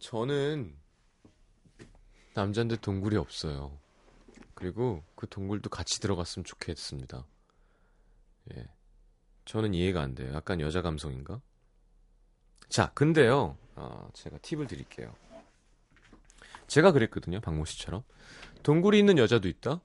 저는 0.00 0.74
남잔데 2.34 2.76
동굴이 2.76 3.16
없어요. 3.16 3.78
그리고 4.54 5.04
그 5.14 5.28
동굴도 5.28 5.70
같이 5.70 6.00
들어갔으면 6.00 6.44
좋겠습니다. 6.44 7.26
예. 8.54 8.68
저는 9.44 9.74
이해가 9.74 10.00
안 10.00 10.14
돼요. 10.14 10.34
약간 10.34 10.60
여자 10.60 10.82
감성인가? 10.82 11.40
자, 12.68 12.92
근데요. 12.92 13.56
아, 13.74 14.08
제가 14.12 14.38
팁을 14.38 14.66
드릴게요. 14.66 15.14
제가 16.66 16.92
그랬거든요. 16.92 17.40
박모 17.40 17.64
씨처럼. 17.64 18.04
동굴이 18.62 18.98
있는 18.98 19.18
여자도 19.18 19.48
있다? 19.48 19.80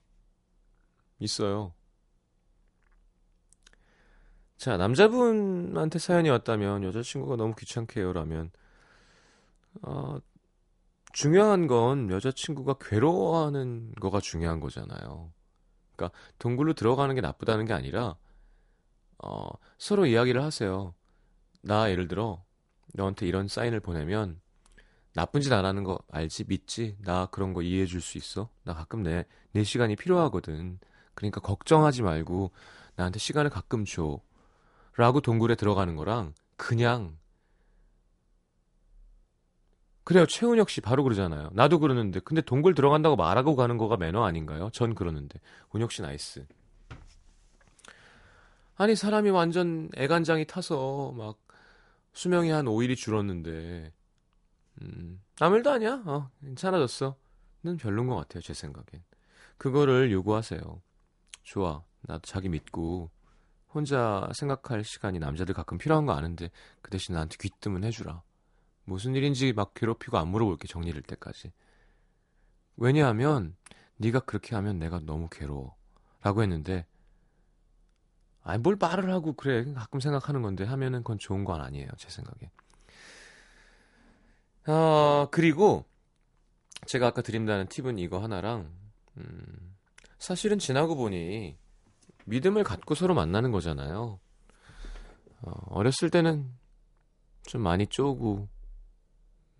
있어요. 1.19 1.73
자, 4.57 4.77
남자분한테 4.77 5.99
사연이 5.99 6.29
왔다면 6.29 6.83
여자친구가 6.83 7.35
너무 7.37 7.55
귀찮게 7.55 8.01
해요. 8.01 8.13
라면, 8.13 8.51
어, 9.81 10.17
중요한 11.13 11.67
건 11.67 12.09
여자친구가 12.11 12.75
괴로워하는 12.79 13.93
거가 14.01 14.19
중요한 14.21 14.59
거잖아요. 14.59 15.31
그러니까 15.95 16.17
동굴로 16.39 16.73
들어가는 16.73 17.13
게 17.15 17.21
나쁘다는 17.21 17.65
게 17.65 17.73
아니라, 17.73 18.17
어, 19.23 19.47
서로 19.77 20.05
이야기를 20.05 20.41
하세요. 20.43 20.93
나 21.63 21.91
예를 21.91 22.07
들어, 22.07 22.43
너한테 22.95 23.27
이런 23.27 23.47
사인을 23.47 23.81
보내면 23.81 24.41
나쁜 25.15 25.41
짓 25.41 25.53
안 25.53 25.65
하는 25.65 25.83
거 25.83 25.99
알지? 26.11 26.45
믿지? 26.47 26.97
나 27.01 27.27
그런 27.27 27.53
거 27.53 27.61
이해해 27.63 27.85
줄 27.87 28.01
수 28.01 28.17
있어? 28.17 28.49
나 28.63 28.73
가끔 28.73 29.03
내, 29.03 29.25
내 29.53 29.63
시간이 29.63 29.95
필요하거든. 29.97 30.79
그러니까 31.15 31.41
걱정하지 31.41 32.03
말고 32.03 32.51
나한테 32.95 33.19
시간을 33.19 33.49
가끔 33.51 33.85
줘. 33.85 34.19
라고 34.97 35.21
동굴에 35.21 35.55
들어가는 35.55 35.95
거랑 35.95 36.33
그냥 36.57 37.17
그래요. 40.05 40.27
최은혁 40.27 40.69
씨 40.69 40.81
바로 40.81 41.03
그러잖아요. 41.03 41.49
나도 41.53 41.79
그러는데 41.79 42.19
근데 42.19 42.41
동굴 42.41 42.75
들어간다고 42.75 43.15
말하고 43.15 43.55
가는 43.55 43.77
거가 43.77 43.97
매너 43.97 44.23
아닌가요? 44.23 44.69
전 44.71 44.93
그러는데. 44.93 45.41
은혁 45.75 45.91
씨 45.91 46.03
nice. 46.03 46.45
아니 48.77 48.95
사람이 48.95 49.31
완전 49.31 49.89
애간장이 49.97 50.45
타서 50.45 51.11
막 51.17 51.37
수명이 52.13 52.51
한 52.51 52.65
5일이 52.65 52.95
줄었는데 52.95 53.91
음, 54.83 55.21
아무 55.39 55.55
일도 55.57 55.71
아니야. 55.71 56.03
어, 56.05 56.29
괜찮아졌어. 56.41 57.15
는 57.63 57.77
별론 57.77 58.07
것 58.07 58.15
같아요. 58.15 58.41
제 58.41 58.53
생각엔. 58.53 59.03
그거를 59.57 60.11
요구하세요. 60.11 60.81
좋아. 61.41 61.83
나도 62.01 62.21
자기 62.21 62.47
믿고 62.47 63.09
혼자 63.73 64.29
생각할 64.35 64.83
시간이 64.83 65.17
남자들 65.17 65.55
가끔 65.55 65.79
필요한 65.79 66.05
거 66.05 66.13
아는데 66.13 66.51
그 66.83 66.91
대신 66.91 67.13
나한테 67.13 67.37
귀뜸은 67.41 67.83
해주라. 67.83 68.21
무슨 68.85 69.15
일인지 69.15 69.53
막 69.53 69.73
괴롭히고 69.73 70.17
안 70.17 70.29
물어볼게 70.29 70.67
정리될 70.67 71.01
때까지. 71.01 71.51
왜냐하면 72.77 73.55
네가 73.97 74.21
그렇게 74.21 74.55
하면 74.55 74.79
내가 74.79 74.99
너무 74.99 75.27
괴로워. 75.29 75.75
라고 76.21 76.41
했는데 76.41 76.87
아니 78.41 78.59
뭘 78.59 78.77
말을 78.79 79.11
하고 79.11 79.33
그래 79.33 79.71
가끔 79.73 79.99
생각하는 79.99 80.41
건데 80.41 80.63
하면은 80.63 80.99
그건 80.99 81.19
좋은 81.19 81.43
건 81.43 81.61
아니에요 81.61 81.87
제 81.97 82.09
생각에. 82.09 82.51
어 84.67 85.27
그리고 85.29 85.85
제가 86.87 87.07
아까 87.07 87.21
드린다는 87.21 87.67
팁은 87.67 87.99
이거 87.99 88.19
하나랑 88.19 88.71
음, 89.17 89.75
사실은 90.17 90.57
지나고 90.57 90.95
보니 90.95 91.57
믿음을 92.25 92.63
갖고 92.63 92.95
서로 92.95 93.13
만나는 93.13 93.51
거잖아요. 93.51 94.19
어, 95.41 95.51
어렸을 95.67 96.09
때는 96.09 96.51
좀 97.43 97.61
많이 97.61 97.85
쪼고 97.85 98.47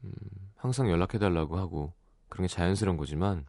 음, 0.03 0.11
항상 0.55 0.89
연락해달라고 0.89 1.57
하고 1.57 1.93
그런 2.29 2.47
게 2.47 2.53
자연스러운 2.53 2.97
거지만 2.97 3.45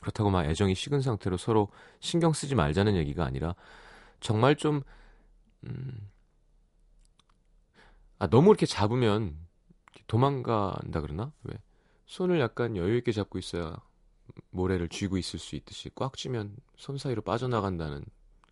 그렇다고 0.00 0.30
막 0.30 0.44
애정이 0.44 0.74
식은 0.74 1.00
상태로 1.00 1.36
서로 1.36 1.68
신경 2.00 2.32
쓰지 2.32 2.54
말자는 2.54 2.96
얘기가 2.96 3.24
아니라 3.24 3.54
정말 4.20 4.56
좀 4.56 4.82
음, 5.64 6.10
아 8.18 8.26
너무 8.28 8.50
이렇게 8.50 8.66
잡으면 8.66 9.36
도망간다 10.06 11.00
그러나 11.00 11.32
왜 11.44 11.54
손을 12.06 12.40
약간 12.40 12.76
여유 12.76 12.96
있게 12.96 13.12
잡고 13.12 13.38
있어야 13.38 13.76
모래를 14.50 14.88
쥐고 14.88 15.18
있을 15.18 15.38
수 15.38 15.56
있듯이 15.56 15.90
꽉 15.94 16.16
쥐면 16.16 16.56
손 16.76 16.98
사이로 16.98 17.22
빠져나간다는 17.22 18.04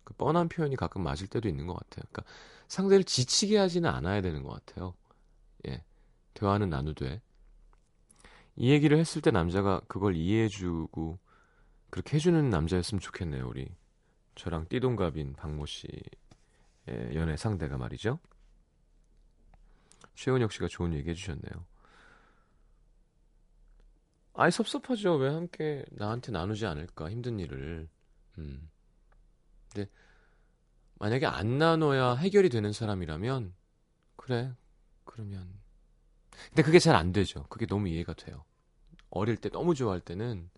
그 0.03 0.13
뻔한 0.13 0.47
표현이 0.49 0.75
가끔 0.75 1.03
맞을 1.03 1.27
때도 1.27 1.49
있는 1.49 1.67
것 1.67 1.73
같아요. 1.73 2.05
그러니까 2.11 2.23
상대를 2.67 3.03
지치게 3.03 3.57
하지는 3.57 3.89
않아야 3.89 4.21
되는 4.21 4.43
것 4.43 4.65
같아요. 4.65 4.93
예, 5.67 5.83
대화는 6.35 6.69
나누되 6.69 7.21
이 8.57 8.71
얘기를 8.71 8.97
했을 8.97 9.21
때 9.21 9.31
남자가 9.31 9.81
그걸 9.87 10.15
이해해주고 10.15 11.19
그렇게 11.89 12.15
해주는 12.15 12.49
남자였으면 12.49 12.99
좋겠네요. 12.99 13.47
우리 13.47 13.67
저랑 14.35 14.67
띠동갑인 14.69 15.33
박모 15.33 15.65
씨의 15.65 16.01
연애 17.15 17.35
상대가 17.35 17.77
말이죠. 17.77 18.19
최은혁 20.15 20.51
씨가 20.51 20.67
좋은 20.67 20.93
얘기 20.93 21.09
해주셨네요. 21.09 21.65
아이 24.33 24.51
섭섭하죠. 24.51 25.15
왜 25.15 25.29
함께 25.29 25.85
나한테 25.91 26.31
나누지 26.31 26.65
않을까 26.65 27.09
힘든 27.09 27.39
일을. 27.39 27.87
음. 28.37 28.69
근데 29.73 29.89
만약에 30.99 31.25
안 31.25 31.57
나눠야 31.57 32.15
해결이 32.15 32.49
되는 32.49 32.71
사람이라면 32.71 33.53
그래 34.15 34.53
그러면 35.05 35.64
근데 36.49 36.63
그게 36.63 36.79
잘 36.79 36.95
안 36.95 37.11
되죠. 37.11 37.43
그게 37.49 37.65
너무 37.65 37.87
이해가 37.89 38.13
돼요. 38.13 38.43
어릴 39.09 39.37
때 39.37 39.49
너무 39.49 39.75
좋아할 39.75 39.99
때는 40.01 40.49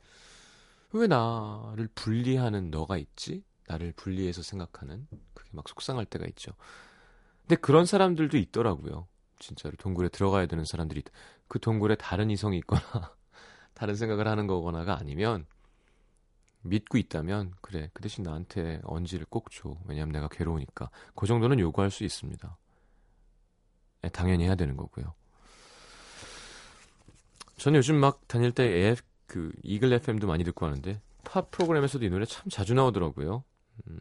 왜 0.93 1.07
나를 1.07 1.89
분리하는 1.95 2.71
너가 2.71 2.97
있지? 2.97 3.43
나를 3.67 3.93
분리해서 3.95 4.41
생각하는 4.41 5.07
그게 5.33 5.49
막 5.53 5.67
속상할 5.67 6.05
때가 6.05 6.25
있죠. 6.27 6.53
근데 7.41 7.55
그런 7.57 7.85
사람들도 7.85 8.37
있더라고요. 8.37 9.07
진짜로 9.39 9.75
동굴에 9.77 10.09
들어가야 10.09 10.47
되는 10.47 10.63
사람들이 10.65 11.03
그 11.47 11.59
동굴에 11.59 11.95
다른 11.95 12.29
이성이 12.31 12.57
있거나 12.59 12.81
다른 13.73 13.95
생각을 13.95 14.27
하는 14.27 14.47
거거나가 14.47 14.97
아니면 14.99 15.45
믿고 16.61 16.97
있다면 16.97 17.53
그래 17.61 17.89
그 17.93 18.01
대신 18.01 18.23
나한테 18.23 18.81
언지를 18.83 19.25
꼭 19.29 19.51
줘. 19.51 19.77
왜냐하면 19.85 20.13
내가 20.13 20.27
괴로우니까 20.27 20.89
그 21.15 21.25
정도는 21.27 21.59
요구할 21.59 21.91
수 21.91 22.03
있습니다. 22.03 22.57
네, 24.01 24.09
당연히 24.09 24.45
해야 24.45 24.55
되는 24.55 24.75
거고요. 24.77 25.13
저는 27.57 27.77
요즘 27.77 27.95
막 27.95 28.27
다닐 28.27 28.51
때 28.51 28.63
AF 28.63 29.01
그 29.25 29.51
이글 29.63 29.91
FM도 29.93 30.27
많이 30.27 30.43
듣고 30.43 30.65
하는데 30.65 31.01
팝 31.23 31.51
프로그램에서도 31.51 32.05
이 32.05 32.09
노래 32.09 32.25
참 32.25 32.47
자주 32.49 32.73
나오더라고요. 32.73 33.43
음, 33.87 33.99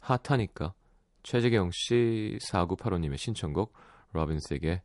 핫하니까 0.00 0.74
최재경 1.22 1.70
씨 1.72 2.38
4985님의 2.40 3.18
신청곡 3.18 3.72
로빈스에게 4.12 4.82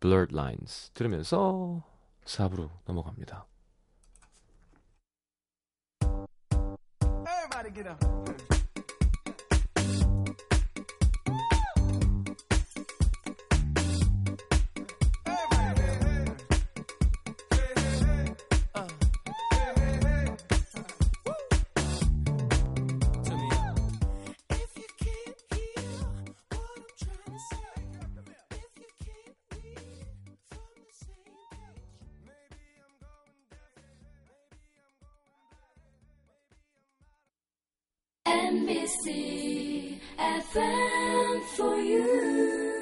Blurred 0.00 0.34
Lines 0.34 0.90
들으면서 0.92 1.82
4부로 2.24 2.70
넘어갑니다. 2.84 3.46
NBC 38.32 39.98
FM 40.18 41.44
for 41.54 41.76
you. 41.76 42.81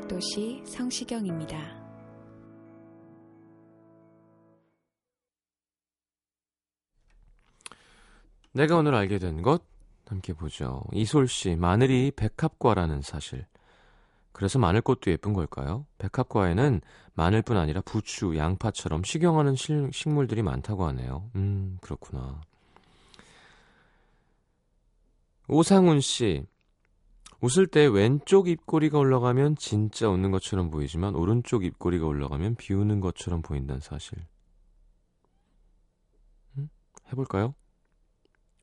음악도시 0.00 0.62
성시경입니다. 0.66 1.58
내가 8.52 8.76
오늘 8.76 8.94
알게 8.94 9.18
된 9.18 9.42
것 9.42 9.62
함께 10.06 10.32
보죠. 10.32 10.82
이솔 10.92 11.28
씨, 11.28 11.54
마늘이 11.54 12.10
백합과라는 12.16 13.00
사실. 13.02 13.46
그래서 14.32 14.58
마늘꽃도 14.58 15.10
예쁜 15.12 15.32
걸까요? 15.32 15.86
백합과에는 15.98 16.80
마늘뿐 17.14 17.56
아니라 17.56 17.80
부추, 17.80 18.36
양파처럼 18.36 19.04
식용하는 19.04 19.54
실- 19.54 19.90
식물들이 19.92 20.42
많다고 20.42 20.84
하네요. 20.86 21.30
음, 21.36 21.78
그렇구나. 21.80 22.40
오상훈 25.46 26.00
씨, 26.00 26.44
웃을 27.40 27.66
때 27.66 27.86
왼쪽 27.86 28.48
입꼬리가 28.48 28.98
올라가면 28.98 29.56
진짜 29.56 30.08
웃는 30.08 30.30
것처럼 30.30 30.70
보이지만 30.70 31.14
오른쪽 31.14 31.64
입꼬리가 31.64 32.06
올라가면 32.06 32.56
비웃는 32.56 33.00
것처럼 33.00 33.40
보인다는 33.40 33.80
사실. 33.80 34.18
음? 36.58 36.68
해볼까요? 37.10 37.54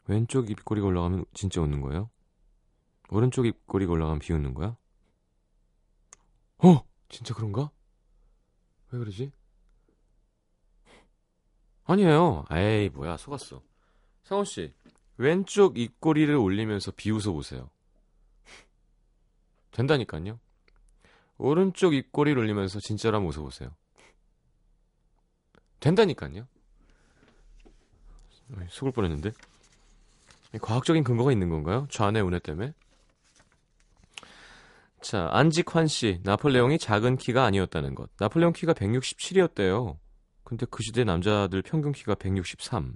왼쪽 0.06 0.50
입꼬리가 0.52 0.86
올라가면 0.86 1.26
진짜 1.34 1.62
웃는 1.62 1.82
거예요? 1.82 2.10
오른쪽 3.10 3.46
입꼬리가 3.48 3.92
올라가면 3.92 4.20
비웃는 4.20 4.54
거야? 4.54 4.78
어! 6.60 6.84
진짜 7.10 7.34
그런가? 7.34 7.72
왜 8.92 9.00
그러지? 9.00 9.32
아니에요. 11.86 12.46
에이, 12.52 12.90
뭐야, 12.90 13.18
속았어. 13.18 13.62
상호씨, 14.24 14.74
왼쪽 15.18 15.78
입꼬리를 15.78 16.34
올리면서 16.36 16.92
비웃어 16.92 17.32
보세요. 17.32 17.70
된다니까요. 19.78 20.40
오른쪽 21.38 21.94
입꼬리를 21.94 22.38
올리면서 22.38 22.80
진짜로 22.80 23.18
한번 23.18 23.30
웃어보세요. 23.30 23.70
된다니까요. 25.80 26.48
속을 28.70 28.92
뻔했는데. 28.92 29.32
과학적인 30.60 31.04
근거가 31.04 31.32
있는 31.32 31.50
건가요? 31.50 31.88
좌뇌 31.92 32.22
우뇌 32.22 32.40
때문에? 32.40 32.74
자, 35.02 35.30
안직환 35.32 35.86
씨, 35.86 36.22
나폴레옹이 36.24 36.80
작은 36.80 37.18
키가 37.18 37.46
아니었다는 37.46 37.94
것. 37.94 38.10
나폴레옹 38.18 38.54
키가 38.54 38.74
167이었대요. 38.74 40.00
근데 40.44 40.66
그 40.72 40.82
시대 40.82 41.04
남자들 41.04 41.62
평균 41.62 41.92
키가 41.92 42.16
163. 42.16 42.96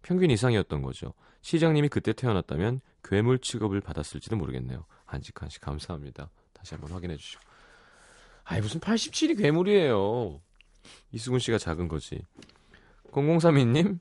평균 0.00 0.30
이상이었던 0.30 0.80
거죠. 0.80 1.12
시장님이 1.42 1.88
그때 1.88 2.14
태어났다면 2.14 2.80
괴물 3.04 3.40
취급을 3.40 3.82
받았을지도 3.82 4.36
모르겠네요. 4.36 4.86
안직환 5.10 5.48
씨, 5.48 5.60
감사합니다. 5.60 6.30
다시 6.52 6.74
한번 6.74 6.92
확인해 6.92 7.16
주시고. 7.16 7.42
아이, 8.44 8.60
무슨 8.60 8.80
87이 8.80 9.36
괴물이에요. 9.38 10.40
이수근 11.12 11.38
씨가 11.38 11.58
작은 11.58 11.88
거지. 11.88 12.22
0032님, 13.12 13.98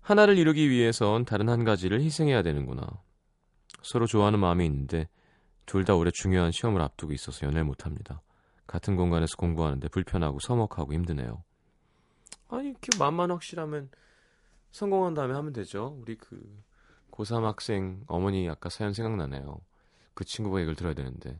하나를 0.00 0.38
이루기 0.38 0.70
위해선 0.70 1.24
다른 1.24 1.48
한 1.48 1.64
가지를 1.64 2.00
희생해야 2.00 2.42
되는구나. 2.42 2.86
서로 3.82 4.06
좋아하는 4.06 4.38
마음이 4.38 4.64
있는데 4.66 5.08
둘 5.66 5.84
다 5.84 5.94
올해 5.94 6.10
중요한 6.12 6.52
시험을 6.52 6.80
앞두고 6.80 7.12
있어서 7.12 7.46
연애를 7.46 7.64
못합니다. 7.64 8.22
같은 8.66 8.96
공간에서 8.96 9.36
공부하는데 9.36 9.88
불편하고 9.88 10.38
서먹하고 10.40 10.92
힘드네요. 10.92 11.42
아니 12.48 12.70
이렇게 12.70 12.96
마음만 12.98 13.30
확실하면 13.30 13.90
성공한 14.70 15.14
다음에 15.14 15.34
하면 15.34 15.52
되죠. 15.52 15.96
우리 16.00 16.16
그 16.16 16.40
고3 17.10 17.42
학생 17.42 18.02
어머니 18.06 18.48
아까 18.48 18.68
사연 18.68 18.92
생각나네요. 18.92 19.60
그 20.16 20.24
친구가 20.24 20.60
얘기를 20.60 20.74
들어야 20.74 20.94
되는데. 20.94 21.38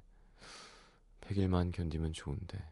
100일만 1.23 1.73
견디면 1.73 2.13
좋은데. 2.13 2.63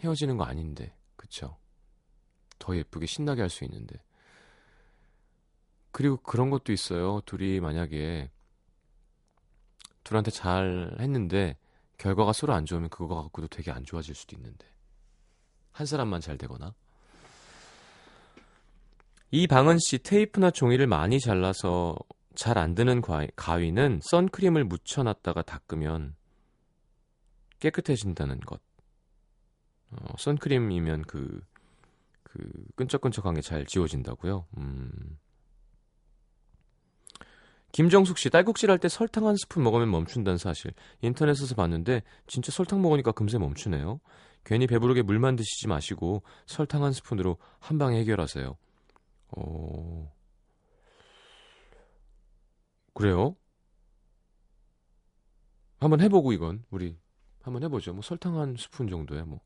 헤어지는 0.00 0.38
거 0.38 0.44
아닌데. 0.44 0.96
그쵸? 1.14 1.58
더 2.58 2.74
예쁘게 2.74 3.04
신나게 3.04 3.42
할 3.42 3.50
수 3.50 3.64
있는데. 3.64 4.02
그리고 5.92 6.16
그런 6.16 6.48
것도 6.48 6.72
있어요. 6.72 7.20
둘이 7.26 7.60
만약에 7.60 8.30
둘한테 10.04 10.30
잘 10.30 10.96
했는데 10.98 11.58
결과가 11.98 12.32
서로 12.32 12.54
안 12.54 12.64
좋으면 12.64 12.88
그거 12.88 13.14
갖고도 13.14 13.48
되게 13.48 13.70
안 13.70 13.84
좋아질 13.84 14.14
수도 14.14 14.34
있는데. 14.36 14.66
한 15.70 15.86
사람만 15.86 16.22
잘 16.22 16.38
되거나. 16.38 16.74
이방은 19.32 19.78
씨 19.80 19.98
테이프나 19.98 20.50
종이를 20.50 20.86
많이 20.86 21.20
잘라서 21.20 21.94
잘 22.34 22.58
안 22.58 22.74
드는 22.74 23.00
가위는 23.36 24.00
선크림을 24.02 24.64
묻혀놨다가 24.64 25.42
닦으면 25.42 26.14
깨끗해진다는 27.60 28.40
것. 28.40 28.60
어, 29.90 30.14
선크림이면 30.18 31.02
그, 31.02 31.40
그 32.22 32.48
끈적끈적한 32.76 33.34
게 33.34 33.40
잘 33.40 33.64
지워진다고요. 33.66 34.46
음. 34.56 35.18
김정숙 37.72 38.18
씨 38.18 38.30
딸꾹질 38.30 38.70
할 38.70 38.78
때 38.78 38.88
설탕 38.88 39.26
한 39.26 39.36
스푼 39.36 39.62
먹으면 39.64 39.90
멈춘다는 39.90 40.38
사실 40.38 40.72
인터넷에서 41.00 41.56
봤는데 41.56 42.02
진짜 42.28 42.52
설탕 42.52 42.80
먹으니까 42.82 43.10
금세 43.12 43.36
멈추네요. 43.38 44.00
괜히 44.44 44.66
배부르게 44.66 45.02
물만 45.02 45.34
드시지 45.36 45.66
마시고 45.68 46.22
설탕 46.46 46.84
한 46.84 46.92
스푼으로 46.92 47.38
한 47.58 47.78
방에 47.78 47.98
해결하세요. 47.98 48.56
어... 49.36 50.13
그래요? 52.94 53.36
한번 55.80 56.00
해보고 56.00 56.32
이건 56.32 56.64
우리 56.70 56.96
한번 57.42 57.62
해보죠. 57.62 57.92
뭐 57.92 58.02
설탕 58.02 58.38
한 58.38 58.56
스푼 58.56 58.88
정도에 58.88 59.22
뭐 59.22 59.40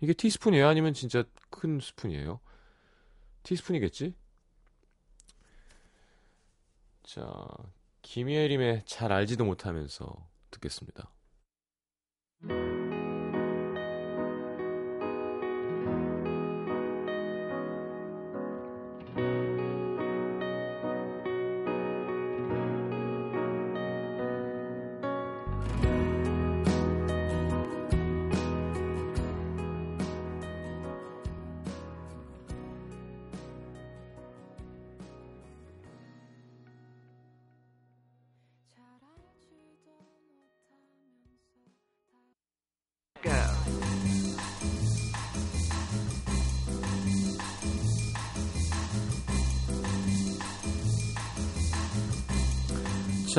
이게 0.00 0.12
티스푼이에요? 0.12 0.66
아니면 0.68 0.92
진짜 0.92 1.24
큰 1.48 1.80
스푼이에요? 1.80 2.40
티스푼이겠지? 3.42 4.14
자, 7.02 7.46
김예림의 8.02 8.82
잘 8.86 9.12
알지도 9.12 9.44
못하면서 9.44 10.28
듣겠습니다. 10.50 11.10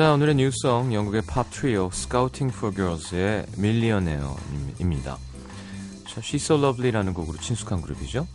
자, 0.02 0.14
오늘의 0.14 0.34
new 0.34 0.59
song 0.59 0.92
영국의 0.92 1.22
팝 1.28 1.48
트리오 1.52 1.88
for 2.48 2.74
Girls의 2.74 3.46
Millionaire입니다. 3.56 5.16
자, 6.08 6.20
She's 6.20 6.42
So 6.42 6.58
Lovely라는 6.58 7.14
곡으로 7.14 7.38
친숙한 7.38 7.80
그룹이죠. 7.80 8.26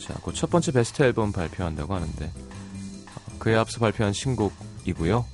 자, 0.00 0.14
곧 0.22 0.32
첫 0.36 0.48
번째 0.48 0.70
베스트 0.70 1.02
앨범 1.02 1.32
발표한다고 1.32 1.92
하는데 1.92 2.26
어, 2.26 3.38
그에 3.40 3.56
앞서 3.56 3.80
발표한 3.80 4.12
신곡이고요. 4.12 5.24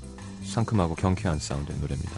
상큼하고 0.46 0.94
경쾌한 0.94 1.38
사운드의 1.38 1.78
노래입니다. 1.81 2.12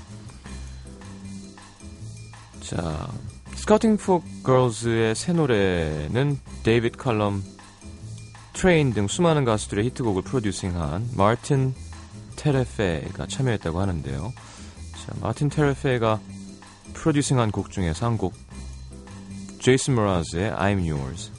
자, 2.60 3.08
Scouting 3.54 4.00
for 4.00 4.22
Girls의 4.44 5.16
새 5.16 5.32
노래는 5.32 6.38
데이비드 6.62 6.96
칼럼, 6.96 7.42
트레인 8.52 8.92
등 8.92 9.08
수많은 9.08 9.44
가수들의 9.44 9.86
히트곡을 9.86 10.22
프로듀싱한 10.22 11.10
마틴 11.16 11.74
테레페가 12.36 13.26
참여했다고 13.26 13.80
하는데요. 13.80 14.32
자, 15.04 15.12
마틴 15.20 15.48
테레페가 15.48 16.20
프로듀싱한 16.94 17.50
곡 17.50 17.70
중에서 17.70 18.06
한 18.06 18.18
곡, 18.18 18.34
제이슨 19.60 19.94
므라즈의 19.94 20.52
I'm 20.52 20.88
Yours. 20.90 21.30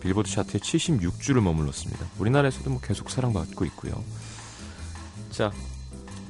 빌보드 0.00 0.30
차트에 0.30 0.60
76주를 0.60 1.40
머물렀습니다. 1.40 2.06
우리나라에서도 2.18 2.70
뭐 2.70 2.80
계속 2.80 3.10
사랑받고 3.10 3.64
있고요. 3.66 4.02
자, 5.30 5.50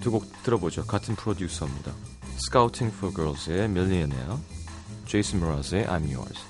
두 0.00 0.10
곡 0.10 0.42
들어보죠. 0.42 0.86
같은 0.86 1.14
프로듀서입니다. 1.16 1.92
Scouting 2.38 2.94
for 2.96 3.14
Girls의 3.14 3.64
Millionaire, 3.64 4.36
제이슨 5.06 5.40
므라즈의 5.40 5.86
I'm 5.86 6.10
Yours. 6.10 6.47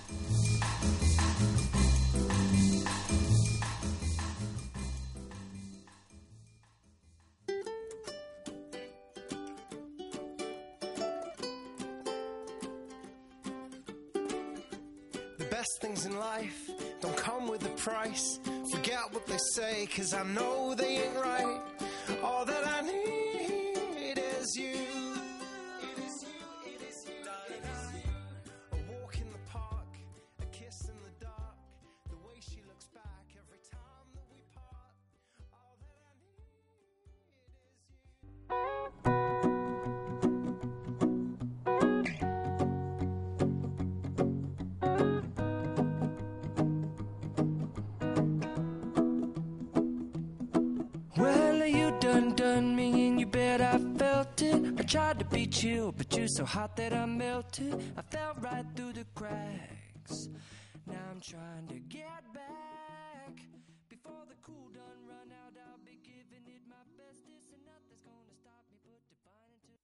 Best 15.59 15.81
things 15.81 16.07
in 16.07 16.17
life 16.17 16.71
don't 17.01 17.17
come 17.17 17.49
with 17.49 17.67
a 17.67 17.71
price. 17.71 18.39
Forget 18.73 19.01
what 19.11 19.27
they 19.27 19.39
say, 19.57 19.87
cause 19.87 20.15
I 20.15 20.23
know 20.23 20.73
they 20.77 20.99
ain't 21.03 21.17
right. 21.17 21.61
All 22.23 22.45
that 22.45 22.65
I 22.65 22.83
need 22.83 23.18
hot 56.49 56.77
that 56.77 56.93
I 56.95 57.05
melted. 57.05 57.75
I 57.97 58.03
fell 58.03 58.33
right 58.41 58.65
through 58.75 58.95
the 58.95 59.05
cracks. 59.15 60.29
Now 60.87 61.05
I'm 61.13 61.21
trying 61.21 61.69
to 61.69 61.79
get 61.93 62.23
back. 62.33 63.35
Before 63.91 64.25
the 64.27 64.37
cool 64.43 64.69
done 64.73 65.01
run 65.05 65.29
out, 65.29 65.53
I'll 65.61 65.85
be 65.85 66.01
giving 66.03 66.45
it 66.49 66.63
my 66.67 66.83
bestest, 66.97 67.53
and 67.53 67.63
nothing's 67.69 68.01
gonna 68.01 68.33
stop 68.41 68.65
me 68.73 68.81
but 68.89 69.01
divine 69.13 69.53
into. 69.53 69.77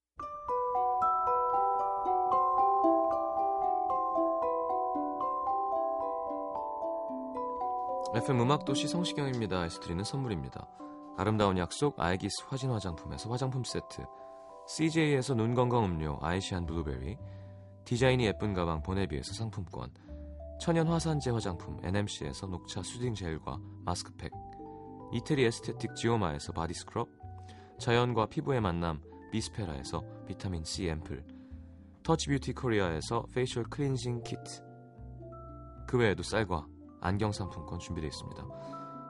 FM 8.25 8.41
음악도시 8.41 8.89
성시경입니다.에서 8.89 9.81
드리는 9.81 10.03
선물입니다. 10.03 10.67
아름다운 11.19 11.59
약속 11.59 12.01
아이기스 12.01 12.45
화진 12.49 12.71
화장품에서 12.71 13.31
화장품 13.31 13.65
세트 13.65 14.05
CJ에서 14.67 15.35
눈 15.35 15.55
건강 15.55 15.85
음료 15.85 16.19
아이시안 16.23 16.65
블루베리 16.67 17.19
디자인이 17.85 18.25
예쁜 18.25 18.55
가방 18.55 18.83
보네비에서 18.83 19.35
상품권 19.35 19.91
천연 20.61 20.89
화산재 20.89 21.31
화장품 21.31 21.79
NMC에서 21.83 22.47
녹차 22.47 22.83
soothing 22.83 23.15
젤과 23.15 23.59
마스크팩 23.85 24.33
이태리 25.13 25.45
aesthetic 25.45 25.95
지오마에서 25.95 26.53
body 26.53 26.73
scrub 26.75 27.09
자연과 27.79 28.27
피부의 28.27 28.61
만남 28.61 29.03
비스페라에서 29.33 30.03
비타민 30.27 30.65
C 30.65 30.89
앰플 30.89 31.25
터치 32.03 32.29
뷰티 32.31 32.55
코리아에서 32.55 33.27
facial 33.33 33.65
cleansing 33.65 34.23
kit 34.23 34.63
그 35.87 35.99
외에도 35.99 36.23
쌀과 36.23 36.67
안경 37.01 37.33
상품권 37.33 37.79
준비되어 37.79 38.09
있습니다. 38.09 38.47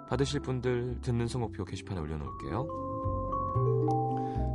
받으실 0.09 0.40
분들 0.40 1.01
듣는 1.01 1.29
선곡표 1.29 1.64
게시판에 1.64 2.01
올려놓을게요. 2.01 2.84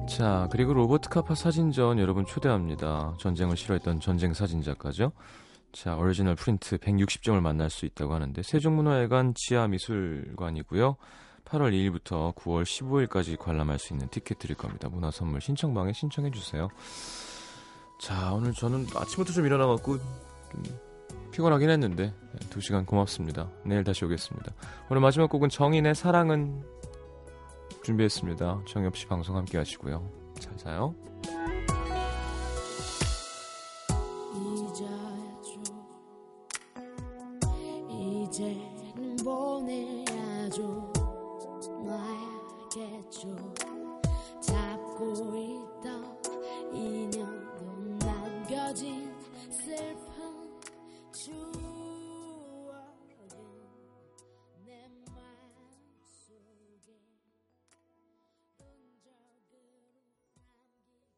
자, 0.10 0.50
그리고 0.52 0.74
로버트 0.74 1.10
카파 1.10 1.36
사진전 1.36 2.00
여러분 2.00 2.26
초대합니다. 2.26 3.14
전쟁을 3.20 3.56
싫어했던 3.56 4.00
전쟁 4.00 4.34
사진작가죠. 4.34 5.12
자, 5.72 5.96
오리지널 5.96 6.36
프린트 6.36 6.80
160점을 6.80 7.40
만날 7.40 7.70
수 7.70 7.86
있다고 7.86 8.16
하는데 8.16 8.42
세종문화회관 8.42 9.36
지하미술관이고요. 9.36 10.96
8월 11.46 11.72
2일부터 11.72 12.34
9월 12.36 12.64
15일까지 12.64 13.38
관람할 13.38 13.78
수 13.78 13.94
있는 13.94 14.08
티켓 14.10 14.40
드릴 14.40 14.58
겁니다. 14.58 14.90
문화 14.90 15.12
선물 15.12 15.42
신청방에 15.42 15.94
신청해 15.94 16.32
주세요. 16.32 16.70
자, 18.00 18.34
오늘 18.34 18.54
저는 18.54 18.88
아침부터 18.96 19.32
좀 19.32 19.46
일어나 19.46 19.68
갖고 19.68 20.00
좀 20.00 20.64
피곤하긴 21.32 21.70
했는데 21.70 22.14
2시간 22.50 22.88
고맙습니다. 22.88 23.50
내일 23.64 23.84
다시 23.84 24.06
오겠습니다. 24.06 24.54
오늘 24.90 25.02
마지막 25.02 25.30
곡은 25.30 25.50
정인의 25.50 25.94
사랑은 25.94 26.79
준비했습니다. 27.90 28.62
정엽 28.68 28.96
씨 28.96 29.08
방송 29.08 29.36
함께 29.36 29.58
하시고요. 29.58 30.08
잘 30.38 30.56
자요. 30.58 30.94
이제는 37.90 39.16
보내 39.24 39.99